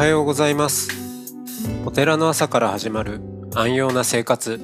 [0.00, 0.88] はようございます。
[1.84, 3.20] お寺の朝から始まる
[3.54, 4.58] 安養な生活。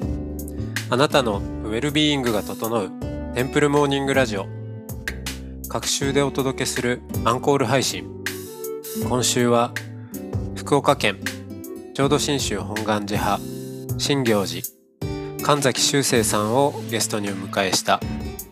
[0.89, 2.89] あなたのウェルビーイングが整う
[3.35, 4.47] テンプルモーニングラジオ。
[5.69, 8.09] 各週でお届けするアンコール配信。
[9.07, 9.73] 今週は
[10.55, 11.19] 福岡県
[11.93, 13.43] 浄土真宗本願寺派
[13.99, 14.63] 新行寺
[15.45, 18.01] 神崎修正さんをゲストにお迎えした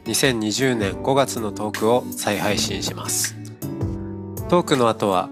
[0.04, 3.36] 2020年5月のトークを再配信します。
[4.50, 5.32] トークの後は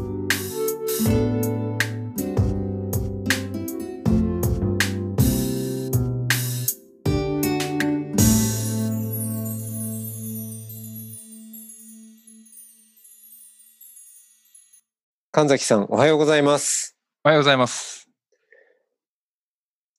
[15.41, 18.07] 神崎さんおはようございますおはようございます。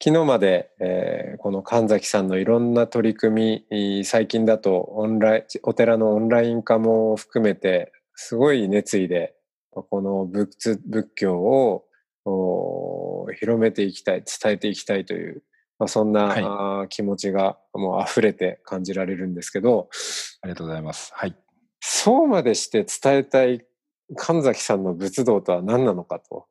[0.00, 9.34] 昨日まで、えーこの神崎さんのいろんな取り組み最近だとオンラインお寺のオンライン化も含めてすごい熱意で
[9.72, 15.42] この仏仏教を広めていきたい伝えていきたいという、
[15.80, 19.88] まあ、そんな、はい気持ちがもう溢れて感じられるんですけど
[20.42, 21.10] ありがとうございます。
[21.16, 21.34] はい。
[21.80, 23.66] そうまでして伝えたい
[24.16, 26.46] 神崎さんの仏道とは何なのかと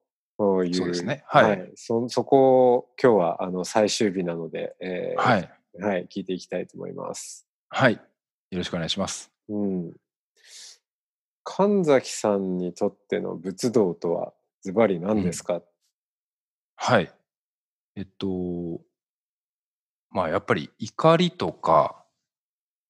[0.64, 5.50] いうそうですねはいそそこを今日はあの最終日なので、えーはい。
[5.80, 7.48] はい、聞いていきたいと思います。
[7.70, 7.94] はい。
[7.94, 8.00] よ
[8.52, 9.32] ろしくお願いします。
[9.48, 9.94] うん、
[11.44, 15.62] 神崎さんにとっての仏道とはズバリ何ですか、
[16.76, 17.12] はい。
[17.96, 18.82] えっと、
[20.10, 22.04] まあやっぱり怒りとか、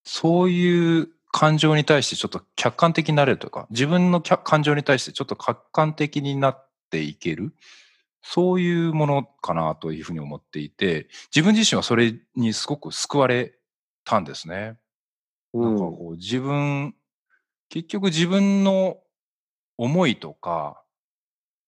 [0.03, 7.53] そういう感情に対してちょっと客観的になれるとか、自分の客感情に対してちょっと客観的になっていける、
[8.21, 13.53] そういうものかなというふうに思っていて、自分自身はそれにすごく救われ
[14.03, 14.77] たんですね。
[15.53, 16.95] なんかこう自分、
[17.69, 18.97] 結局自分の
[19.77, 20.83] 思いとか、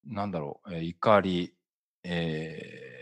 [0.05, 1.53] なんだろう、えー怒り、
[2.03, 2.93] えー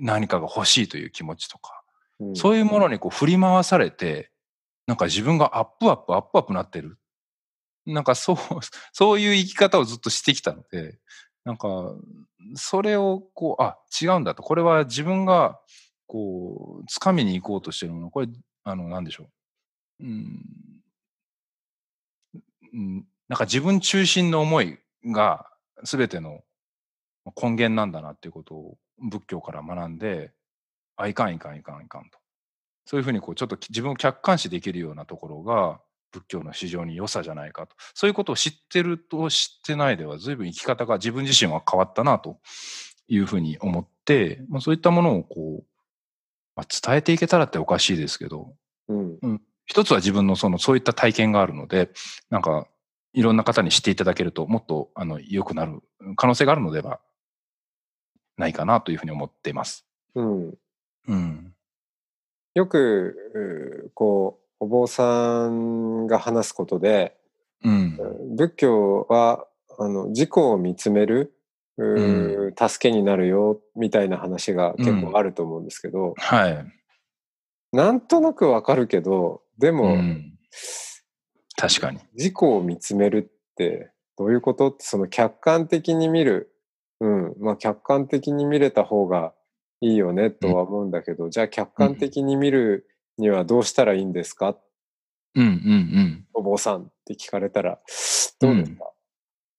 [0.00, 1.82] 何かが欲しいという気持ちとか、
[2.20, 4.30] うんそういうものにこう振り回されて、
[4.88, 6.98] なんか自分がアップアップ、アップアップなってる。
[7.86, 8.36] なんかそう、
[8.92, 10.98] そういう生き方をずっとしてきたので、
[11.44, 11.94] なんか、
[12.54, 14.42] それをこう、あ、違うんだと。
[14.42, 15.60] これは自分が、
[16.06, 18.10] こう、掴みに行こうとしてるもの。
[18.10, 18.28] これ、
[18.64, 19.28] あの、なんでしょう。
[22.72, 25.46] うん、なんか自分中心の思いが
[25.84, 26.42] 全ての
[27.40, 30.32] 根源なんだなっていうことを仏教から学んで、
[30.96, 32.17] あ、いかんいかんいかんいかんと。
[32.88, 35.78] そういうふうにこうちょっと自分を客観視できるようなところが
[36.10, 37.76] 仏教の非常に良さじゃないかと。
[37.92, 42.38] そういうことを知ってると知ってないでは随分生き方が自分自身は変わったなと
[43.06, 45.64] いうふうに思って、まあ、そういったものをこう、
[46.56, 48.54] まあ、伝えていけたらっておかしいですけど、
[48.88, 51.90] うん一つは自分のそのそういった体験があるので、
[52.30, 52.66] なんか
[53.12, 55.82] いろんな方に知っていただけるともっとあの良くなる
[56.16, 57.00] 可能性があるのでは
[58.38, 59.84] ないかなというふうに思っています。
[60.14, 60.54] うん
[61.06, 61.52] うん。
[62.58, 63.14] よく
[63.86, 67.16] うこうお坊さんが話すことで
[67.64, 67.96] うん。
[68.36, 69.46] 仏教は
[69.78, 71.34] あの自己を見つめる
[71.76, 76.66] う助けになるよみたいな話が結構あると思うんですけど、はい。
[77.72, 80.36] なんとなくわかるけどでも、うん、
[81.56, 82.00] 確かに。
[82.14, 84.70] 自己を見つめるってどういうこと？
[84.70, 86.50] ってその客観的に見る、
[87.00, 89.32] うん、まあ客観的に見れた方が
[89.80, 94.56] いいよねとは思うんだけど、じゃあ客観的に見るにはどうしたらいいんですか、
[95.34, 96.26] うんうんうん。
[96.34, 97.78] お坊さんって聞かれたら。
[98.40, 98.90] どうですか、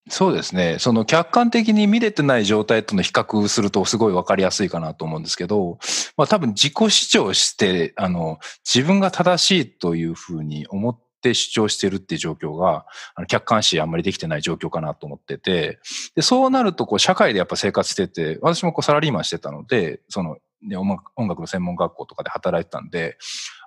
[0.08, 0.76] そうですね。
[0.78, 5.78] その客観的に見れてない状態との比較するとすごいわかりやすいかなと思うんですけど、
[6.16, 15.78] まあ多分自己主張して、あの、自分が正しいというふうに思って主張してるっていう状況が、あの客観視あんまりできてない状況かなと思ってて、
[16.14, 23.16] で、そうなるとこう社会でやっぱ生活してて、私もこうサラリーマンしてたので、その、ね、音楽音楽の専門学校とかで働いてたんで、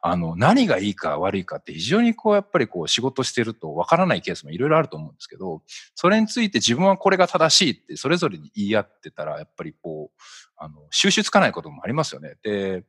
[0.02, 5.62] あの、何がいいか悪いかって非常にこうやっぱりこう仕事してるとわからないケースもいろいろあると思うんですけど、
[5.96, 10.22] それについて自分はこれが正しいってそれぞれに言い合ってたら、やっぱりこう、
[10.58, 12.36] あの、収集つかないこともありますよね。
[12.44, 12.84] で、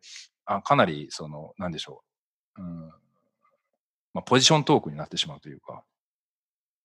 [0.45, 2.03] あかなりその、なんでしょ
[2.59, 2.63] う。
[2.63, 3.04] うん。
[4.15, 5.85] まあ、ポジショントークになってしまうというか。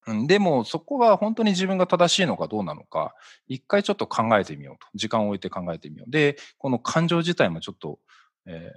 [0.07, 3.13] うん、でも、そこは本当に自分が正しいのかどうなのか、
[3.47, 4.87] 一回ちょっと考えてみようと。
[4.95, 6.11] 時間を置いて考えてみよう。
[6.11, 7.99] で、この感情自体もちょっと、
[8.45, 8.71] え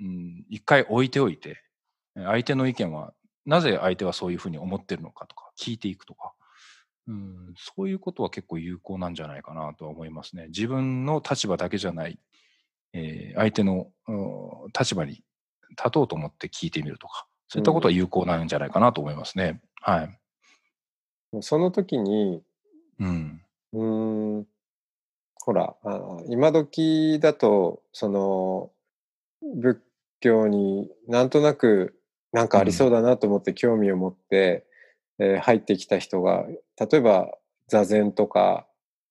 [0.00, 1.62] ーうん、一回置いておいて、
[2.14, 3.12] 相手の意見は、
[3.44, 6.32] なぜ相手はそういうふうに思ってるのかとか、聞いていくとか、
[7.08, 10.46] うん、そういうことは結構有効なんじゃないかなとは思いますね。
[10.48, 12.18] 自分の立場だけじゃない、
[12.92, 13.90] えー相手の
[14.78, 15.22] 立場に
[15.76, 19.60] 立とうと思って聞いてみるとか、そういったことは有効なんじゃないかなと思いますね。
[19.80, 20.18] はい。
[21.40, 22.42] その時に、
[23.00, 23.42] うん。
[23.72, 24.46] うーん、
[25.36, 28.70] ほら、あ今時だと、その、
[29.56, 29.80] 仏
[30.20, 31.98] 教になんとなく
[32.32, 34.66] なんかありそうだなと思って興味を持って、
[35.18, 36.46] えー入ってきた人が、
[36.78, 37.36] 例えば
[37.68, 38.66] 座禅とか、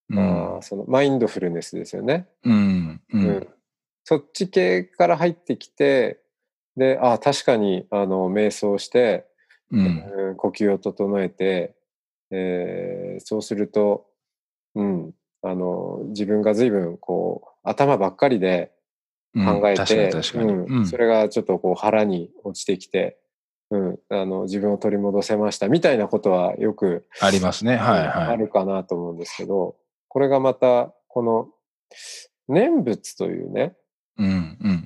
[0.09, 0.19] うん
[0.55, 2.27] あーそのマインドフルネスですよね。
[2.43, 3.01] うん。
[3.13, 3.47] ううんん。
[4.03, 6.20] そっち系から入ってきて、
[6.77, 9.25] で、あ確かに、あの、瞑想して、
[9.71, 9.85] うん。
[9.85, 11.75] うん呼吸を整えて、
[12.31, 14.05] えーそうすると、
[14.75, 15.13] うん、
[15.43, 18.71] あの、自分が随分、こう、頭ばっかりで
[19.35, 23.19] 考えて、それがちょっとこう腹に落ちてきて、
[23.69, 27.75] うん、あの、自分を取り戻せましたみたいなことはよく、ありますね。
[27.75, 28.27] はいうんはい。
[28.27, 29.75] あるかなと思うんですけど、
[30.07, 31.49] これがまた、この、
[32.47, 33.75] 念仏というね、
[34.17, 34.37] うんうんう。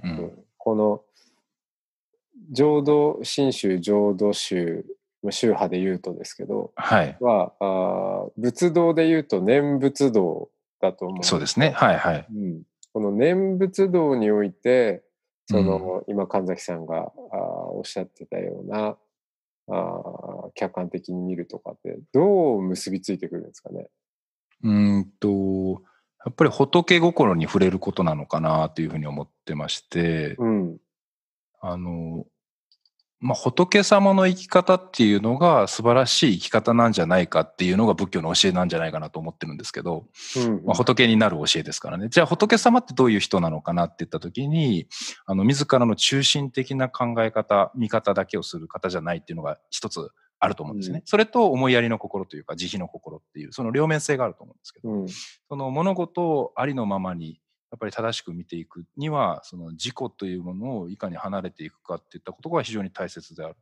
[0.03, 1.01] うんんこの
[2.51, 4.85] 浄土真宗浄土宗
[5.23, 7.17] まあ宗派で言うとですけどはい。
[7.19, 10.49] はあー仏道で言うと念仏道
[10.81, 11.71] だと思うそうですね。
[11.71, 12.27] はいはい。
[12.29, 12.63] うん、
[12.93, 15.03] この念仏道において
[15.47, 18.97] その、今神崎さんがあーおっしゃってたような
[19.67, 23.87] あー客観的に見るとかってどう結びついてくるんですかね？
[24.63, 25.81] うーんと、
[26.25, 30.77] やっぱり仏心に触れることなのかなというふうに思ってまして、うん
[31.61, 32.25] あの、
[33.21, 40.05] まあ、仏様の生き方っていうのが素晴らしい生き方なんじゃないかっていうのが仏教の教えなんじゃないかなと思ってるんですけど、
[40.37, 42.09] うんまあ、仏になる教えですからね。
[42.09, 44.87] じゃあ仏様ってどういう人なのかなって言った時に、
[45.25, 50.99] あの、自らの中心的な考え方、見方だけをする方じゃないっていうのが一つあると思うんですね。
[50.99, 55.07] うんそれと思いやりの心というか慈悲の心っていう、その両面性があると思うんですけど、うん
[55.47, 57.35] その物事をありのままにや
[57.75, 63.59] っぱり正しく見ていくにはその自己というものをいかに離れていくかっていったことが非常に大切であると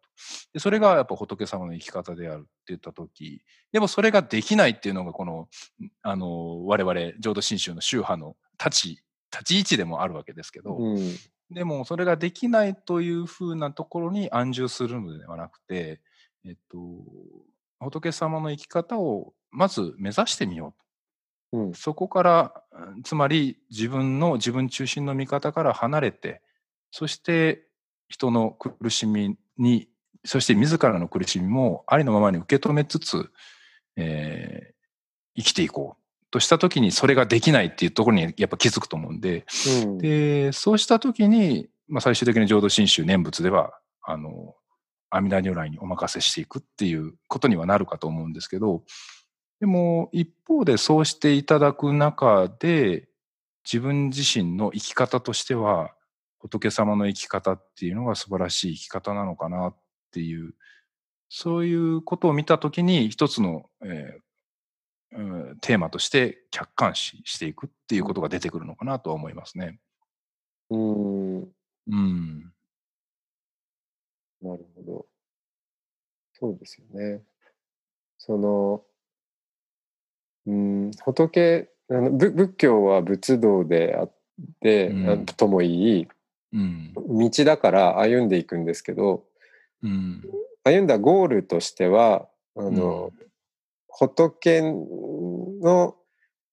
[0.53, 5.47] でそれがやっぱ仏様の生き方であるって言った時でもそれができないっていうのがこの
[6.01, 10.97] あの我々浄土真宗の宗派の立ち立ち位置でもあるわけですけど、うん
[11.53, 16.01] でもそれができないというふうなところに安住するのではなくて、
[16.45, 16.77] えっと、
[17.79, 20.82] 仏様の生き方をまず目指してみようと。
[21.53, 21.73] うん。
[21.73, 26.41] そこから、うんつまり自分の自分中心の見方から離れて、
[26.91, 27.65] そして
[28.09, 29.87] 人の苦しみに、
[30.25, 33.31] そして自らの苦しみもありのままに受け止めつつ、
[33.95, 34.73] えー
[35.35, 36.03] 生きていこう。
[36.29, 39.45] としたときにそれができないっていうところにやっぱ気づくと思うんで、
[39.83, 39.97] うん。
[39.99, 44.55] で、そうしたときに、まあ、最終的に浄土真宗念仏では、あの、
[45.11, 48.83] 阿弥陀如来にお任せしていくっていうことにはなるかと思うんですけど、
[49.59, 53.07] でも一方でそうしていただく中で、
[53.65, 55.93] 自分自身の生き方としては、
[56.39, 59.77] 仏様の生き方っていうのが素晴らしい生き方なのかなっ
[60.11, 60.53] ていう、
[61.29, 64.23] そういうことを見たときに一つの、えー
[65.15, 65.21] う
[65.53, 69.79] んテーマとして客観視していくっていうことが出てくるのかなとは思いますね。
[70.69, 71.41] うん
[71.87, 72.51] うん。
[74.41, 75.05] なるほど。
[76.33, 77.21] そうですよね。
[78.17, 78.83] その、
[80.45, 84.11] うん、仏、あの仏仏教は仏道であっ
[84.61, 86.07] て、うんあともいい
[86.53, 86.93] うん。
[86.93, 89.23] 道だから歩んでいくんですけど、
[89.81, 90.23] うん。
[90.63, 93.11] 歩んだゴールとしては、あの、
[93.87, 95.95] 仏の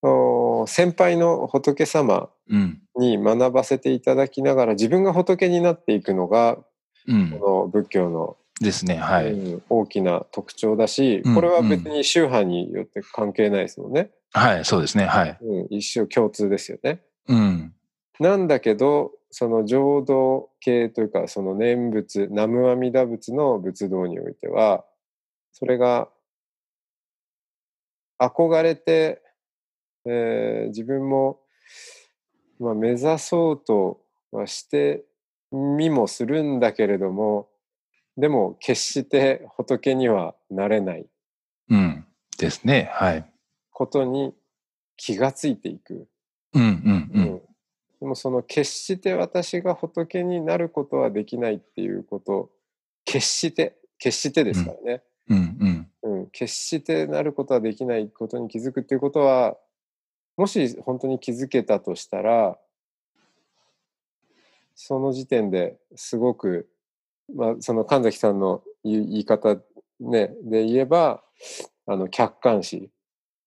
[0.02, 2.80] お先輩の仏様うん。
[2.96, 6.58] に学ばせていただきながら自分が仏になっていくのが
[7.06, 7.30] うん。
[7.30, 8.96] この仏教のですね。
[8.96, 9.32] はい。
[9.32, 14.10] うん大きな特徴だし、うんこれは別に宗派によって関係ないですもんね。
[14.32, 14.64] はい。
[14.64, 15.06] そうですね。
[15.06, 15.38] はい。
[15.40, 17.02] うん、一生共通ですよね。
[17.28, 17.74] うん。
[18.20, 24.84] なんだけど、その浄土系というか、その念仏、南無阿弥陀仏の仏道においては、
[25.52, 26.08] それが
[28.20, 29.22] 憧れて、
[30.04, 31.40] えー自分も、
[32.58, 34.00] まあ、目指そうと
[34.30, 35.04] はして
[35.52, 37.48] みもするんだけれども、
[38.20, 41.06] でも決して仏にはなれない
[41.70, 42.06] うん。
[42.38, 42.90] ですね。
[42.92, 43.24] はい。
[43.70, 44.34] ことに
[44.96, 46.06] 気がついていく。
[46.54, 46.62] うん。
[46.62, 46.68] うん。
[46.68, 47.40] ううんん。
[48.00, 52.50] でもその決して私が仏になることはできないっていうこと、
[53.04, 55.02] 決して、決してですからね。
[55.28, 55.56] うん。
[55.60, 55.90] うん。
[56.02, 59.56] うん、決してなることはできないことに気づくっていうことは、
[60.36, 62.58] もし本当に気づけたとしたら、
[64.74, 66.68] その時点ですごく、
[67.36, 69.56] まあ、その神崎さんの言い言い方、
[70.00, 71.22] ね、で言えば、
[71.86, 72.90] ああの、客観視。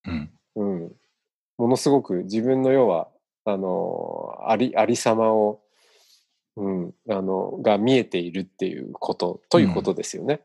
[0.06, 0.32] うん。
[0.56, 0.92] うん。
[1.58, 3.10] ものすごく自分の要は、
[3.46, 5.62] あの、あり、ありさまを、
[6.56, 10.42] うん、あの、が見えているっていうこと、ということですよね。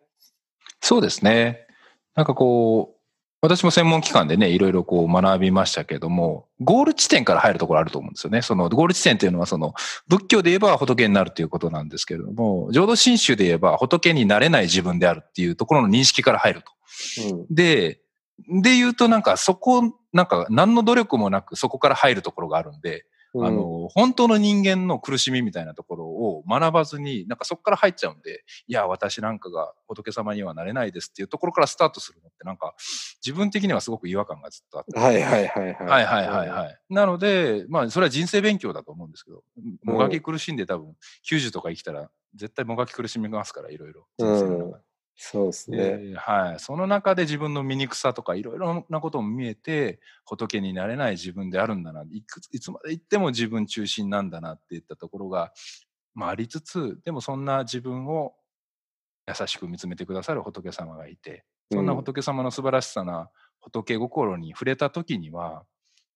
[0.81, 1.67] そうですね。
[2.15, 2.98] なんかこう、
[3.41, 8.43] 私も専門機関でね、いろいろこう学びましたけども、ゴール地点から入るところあると思うんですよね。
[8.43, 9.75] そのゴール地点っていうのはその
[10.09, 16.73] 仏教で言えば仏になるということなんですけれども、浄土真宗で言えば仏になれない自分であるっていうところの認識から入ると。
[17.31, 17.47] うん。
[17.55, 18.01] で、
[18.49, 23.05] で言うとなんかそこ、なんか何の努力もなくそこから入るところがあるんで、
[23.39, 32.75] うんあ、の、本当の人間の苦しみみたいなところを学ばずに、なんかそこから入っちゃうんで、いや、私なんかが仏様にはなれないですっていうところからスタートするのって、なんか
[33.25, 34.99] 自分的にはすごく違和感がずっとあって。
[34.99, 35.87] はいはいはいはい。
[35.87, 36.79] はいはいはいはい。
[36.91, 39.43] なので、まあ、それは人生勉強だと思うんですけど、
[39.83, 40.97] もがき苦しんで多分、
[41.31, 44.07] 90とか生きたら、絶対もがき苦しみますから、いろいろ。
[44.19, 44.88] 人生の中で
[45.21, 46.01] そうですね。
[46.07, 46.61] ではい。
[46.61, 52.05] その中で自分の醜さとかいろいろなことも見えて、仏になれない自分であるんだな。
[52.11, 55.53] いくついつまで行っても自分中心なんだなっていったところが、
[56.15, 58.35] まあありつつ、でもそんな自分を
[59.29, 65.67] 優しく見つめてくださる仏様がいて、そんな仏様の素晴らしさな仏心に触れた時には、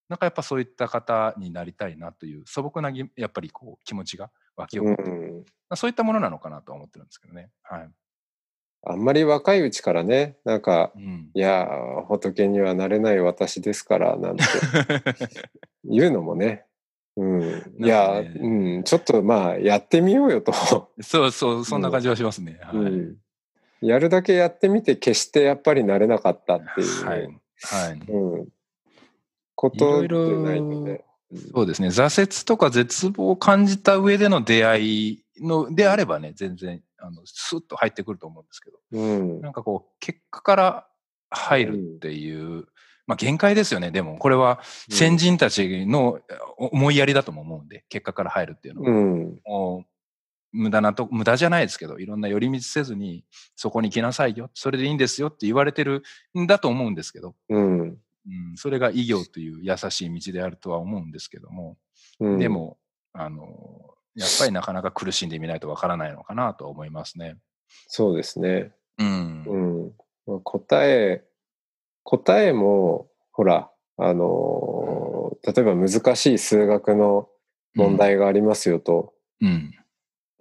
[0.09, 4.97] なんかやっぱそういった方になりたいなという素朴なぎやっぱりこう気持ちが湧き起こうる、
[5.41, 5.45] ん。
[5.77, 7.51] そういったものなのかなとは思ってるんですけどね。
[7.65, 7.91] はい。
[8.85, 14.43] あんまり若いうちからね、なんか、うんいやー、仏にはなれない私ですから、なんて
[15.85, 16.65] 言うのもね。
[17.17, 17.43] うん。
[17.79, 18.83] いやうん。
[18.85, 20.53] ちょっとまあ、やってみようよと。
[20.53, 22.59] そうそう、そんな感じはしますね。
[22.63, 22.77] はい。
[22.77, 23.17] うん。
[23.83, 27.23] やるだけやってみて、決してやっぱりなれなかったっていう、はい。
[27.23, 28.01] はい。
[28.09, 28.49] うん。
[29.55, 31.05] こといろいろでないので。
[31.55, 31.89] そうですね。
[31.89, 39.41] 挫折とか絶望を感じた上での出会いの、であればね、全然、あの、スッと入ってくると思うんですけど、うん。
[39.41, 40.87] なんかこう、結果から
[41.31, 42.67] 入るっていう、
[43.07, 43.91] まあ限界ですよね。
[43.91, 46.21] でも、これは先人たちの
[46.57, 48.91] 思いやりだとも思うんで、結果から入るっていうのは。
[48.91, 49.41] うん。
[49.45, 49.87] もう
[50.53, 53.25] 無駄なと、無駄じゃないですけど、いろんな寄り道せずに、
[53.57, 56.03] そこに来なさいよ、それでいいんですよって言われてる
[56.39, 57.81] んだと思うんですけど、うん。
[57.81, 57.99] うん、
[58.57, 61.79] それが医業という優しい道であるとは思うんですけども、
[62.21, 62.39] うん。
[62.39, 62.79] で、も、
[63.15, 67.37] あの、やっぱりなかなか苦しんでみないとわからないのかなとは思いますね。
[67.89, 68.73] そうですね。
[68.99, 69.45] うん。
[69.47, 69.93] うん。
[70.27, 71.25] まあ答え、
[72.03, 77.29] 答えも、ほら、あのー例えば難しい数学の
[77.75, 79.13] 問題がありますよと。
[79.41, 79.75] うん。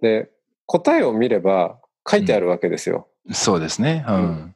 [0.00, 0.30] で、
[0.66, 3.08] 答えを見れば書いてあるわけですよ。
[3.32, 4.04] そうですね。
[4.06, 4.54] ううんん。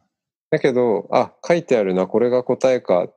[0.51, 3.17] だけど、あ、書いてあるな、これが答えかっ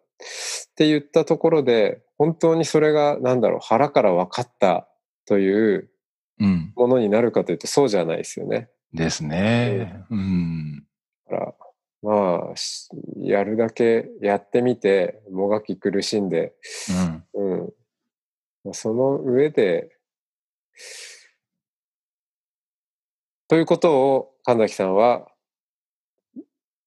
[0.75, 4.88] て言ったところで、本当にそれが、なんだろう、腹から分かった
[5.25, 5.88] といううん。
[6.75, 8.69] ものになるかというと、そうじゃないですよね。
[8.93, 10.03] ですね。
[10.10, 10.86] うん。
[11.29, 11.53] だから、
[12.01, 16.53] まあ、しやるだけやってみて、もがき苦しんで、
[17.36, 17.51] うん。
[17.51, 17.74] うん。
[18.63, 19.89] まあその上で、
[23.48, 25.27] ということを神崎さんは、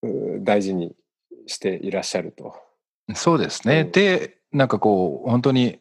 [0.02, 0.94] う大事に
[1.46, 2.54] していらっしゃると。
[3.14, 3.80] そうですね。
[3.80, 5.78] うんで、なんかこう、本当に、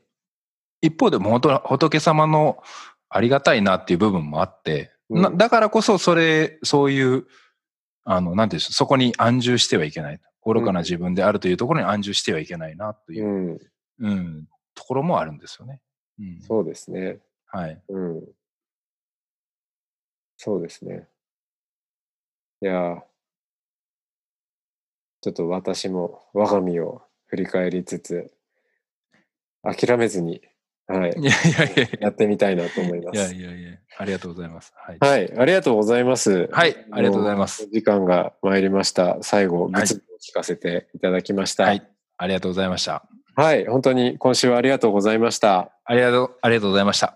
[0.82, 2.64] 一方でも本当仏様の
[3.14, 7.26] ありがたいなっていう部分もあって、うんなだからこそそれ、そういう、
[8.06, 10.20] あの、なんていうんでしょう、そこに安住してはいけない。
[10.46, 13.60] 愚かな自分であるというところに安住してはいけないなという
[14.00, 15.82] う、ん、うん、ところもあるんですよね。
[16.20, 17.20] うん、そうですね。
[17.48, 17.82] はい。
[17.90, 18.24] うん。
[20.38, 21.08] そうですね。
[22.62, 23.02] いやー
[25.22, 28.34] ちょっと私も我が身を振り返りつつ、
[29.62, 30.42] 諦めずに、
[30.88, 33.34] はいい、やいやいやいやってみたいなと思いまや、いす。
[33.36, 34.74] やいやいや、ありがとうございます。
[34.76, 34.98] はい。
[35.00, 36.50] はい、ありがとうございます。
[36.52, 39.18] はいありがとうございます時間が参りました。
[39.22, 41.64] 最後、はいグツッと聞かせていただきました。
[41.64, 41.88] はい。
[42.18, 43.04] ありがとうございました。
[43.36, 45.72] はい、本当に今週はありがとうございました。
[45.86, 47.16] ありがとう、ありがとうございました。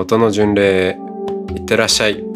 [0.00, 0.98] 音の巡礼へ
[1.54, 2.29] いってらっしゃい。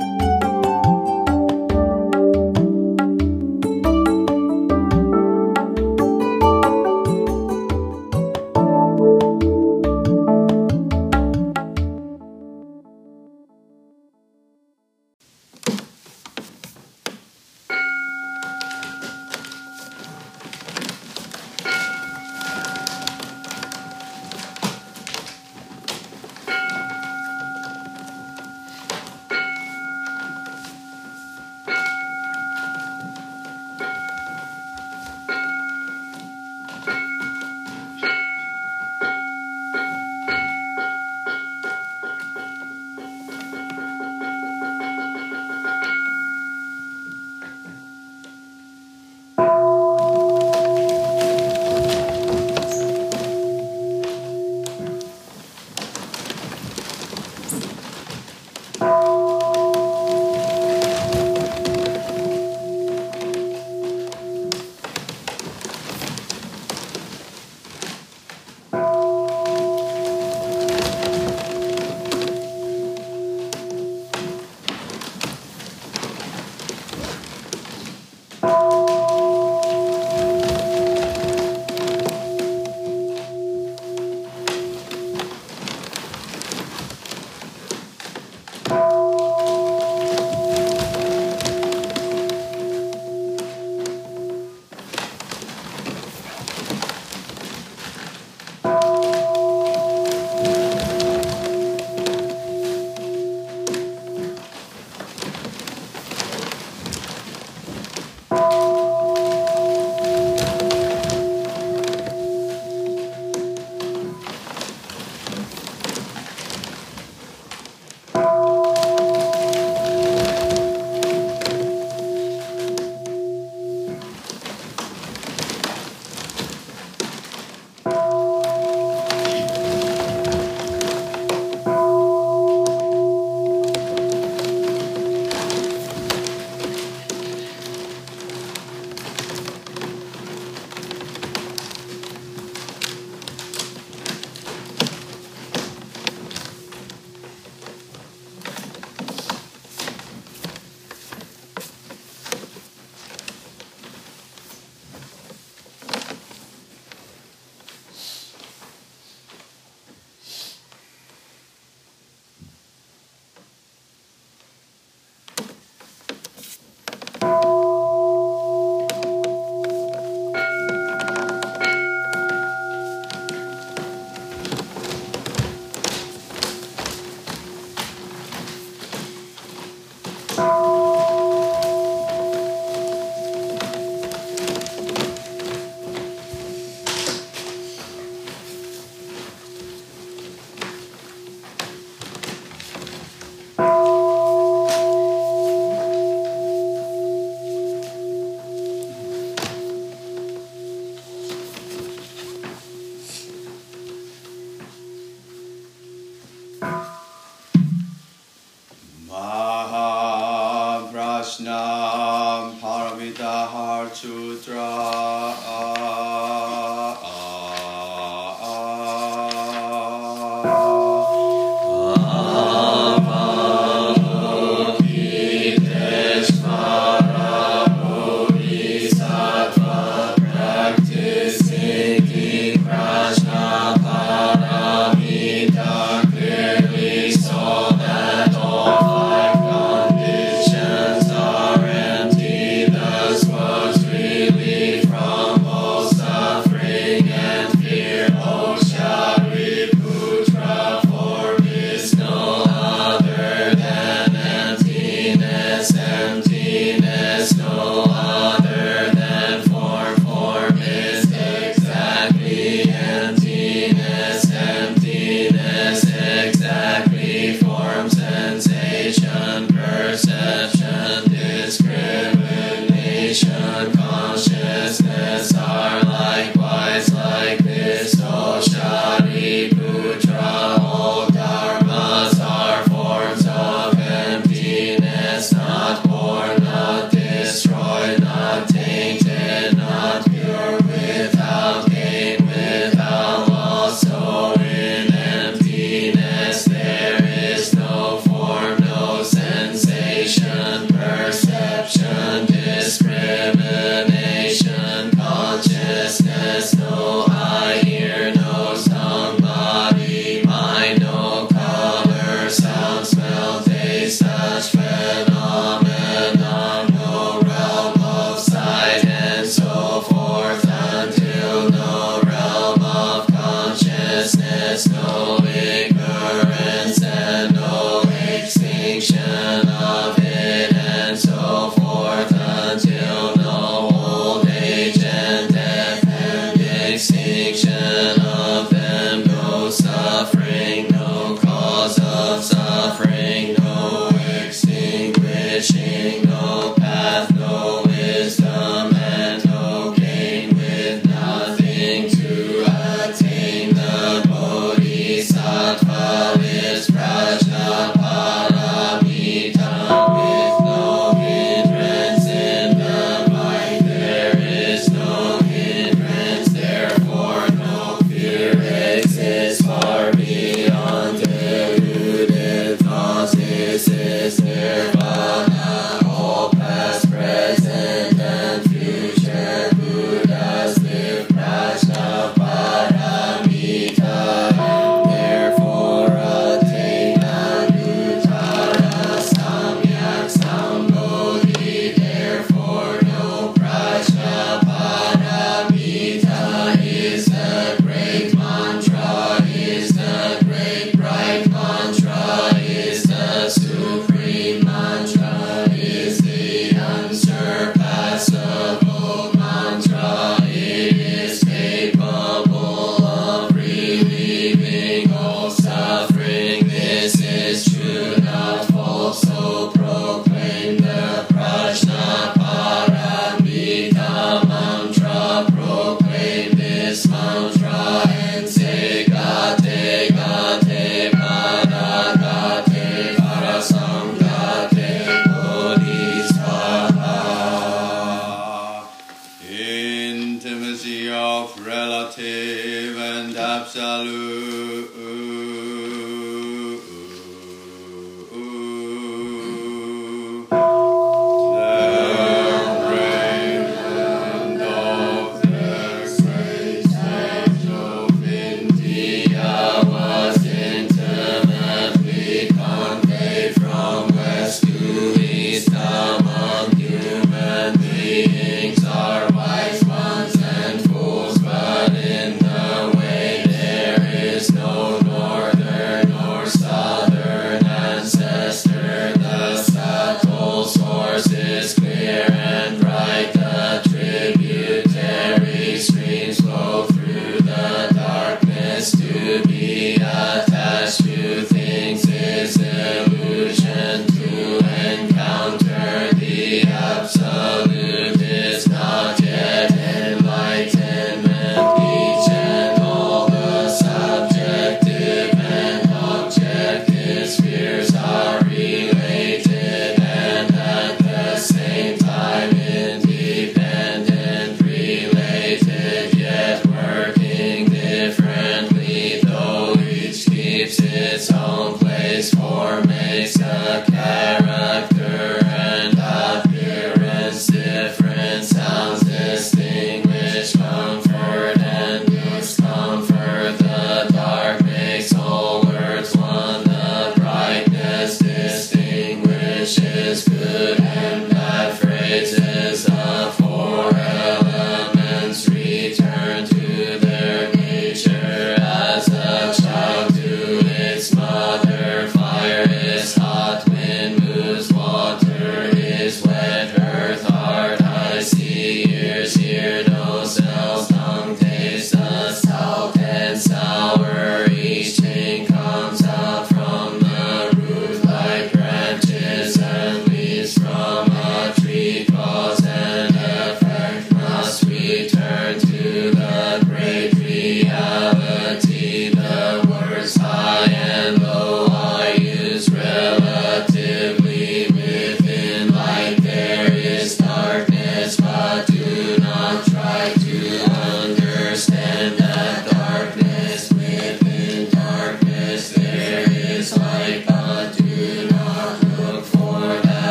[213.84, 214.66] Archutra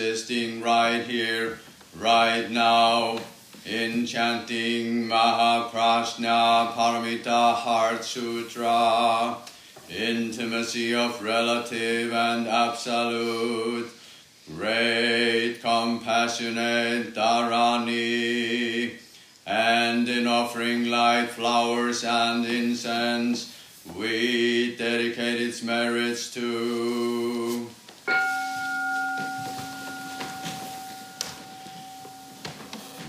[0.00, 1.60] assisting right here,
[1.98, 3.20] right now,
[3.66, 9.36] in chanting Mahaprasna Paramita Heart Sutra,
[9.90, 13.90] intimacy of relative and absolute,
[14.56, 18.92] great compassionate Dharani,
[19.46, 23.54] and in offering light, flowers, and incense,
[23.94, 27.68] we dedicate its merits to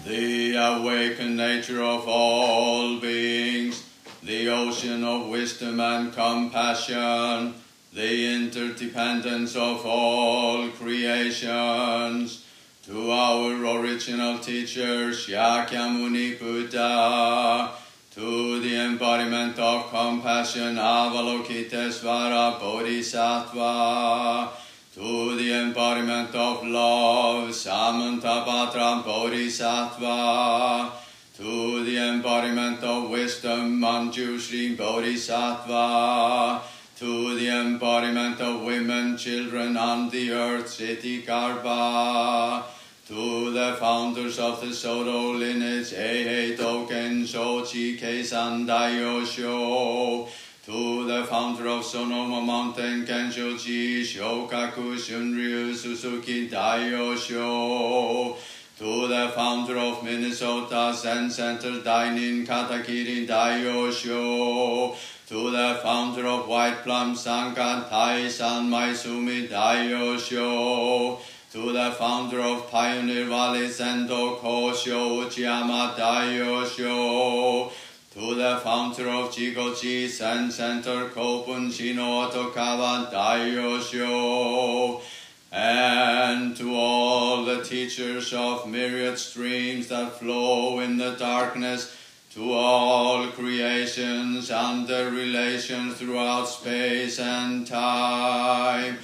[0.05, 3.83] the awakened nature of all beings,
[4.23, 7.53] the ocean of wisdom and compassion,
[7.93, 12.45] the interdependence of all creations,
[12.83, 17.71] to our original teacher Shakyamuni Buddha,
[18.15, 24.49] to the embodiment of compassion Avalokitesvara Bodhisattva,
[24.93, 30.91] to the embodiment of love, Samantabhadra Bodhisattva,
[31.37, 36.61] to the embodiment of wisdom, Manjushri Bodhisattva,
[36.97, 41.25] to the embodiment of women, children, and the earth, Siddhi
[43.07, 50.27] to the founders of the Soto lineage, Ehe Token, Sochi, Kesan, Daiyosho,
[50.65, 58.37] to the founder of Sonoma Mountain, Kanshoji, Shokaku Shunryu Suzuki Daiyosho,
[58.77, 64.95] to the founder of Minnesota Zen Center Dainin Katakiri Daiyosho,
[65.27, 71.19] to the founder of White Plum Sangha Tai San Maisumi Daiyosho,
[71.51, 77.71] to the founder of Pioneer Valley Zendo Kosho Uchiyama Daiyosho,
[78.11, 83.07] to the founder of Jigochi Zen Center Kopun Shino Otokawa.
[85.53, 91.95] And to all the teachers of myriad streams that flow in the darkness,
[92.31, 98.97] to all creations and their relations throughout space and time.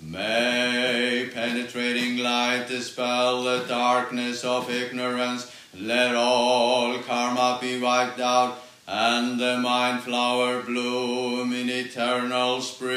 [0.00, 5.50] May penetrating light dispel the darkness of ignorance.
[5.80, 12.94] Let all karma be wiped out and the mind flower bloom in eternal spring.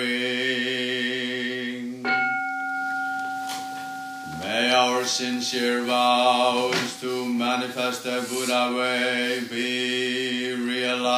[4.42, 11.18] May our sincere vows to manifest the Buddha way be realized.